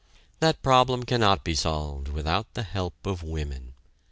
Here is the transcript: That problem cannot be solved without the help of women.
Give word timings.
That 0.39 0.63
problem 0.63 1.03
cannot 1.03 1.43
be 1.43 1.53
solved 1.53 2.07
without 2.07 2.51
the 2.55 2.63
help 2.63 3.05
of 3.05 3.21
women. 3.21 3.75